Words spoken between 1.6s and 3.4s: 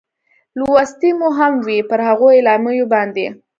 وې، پر هغو اعلامیو باندې.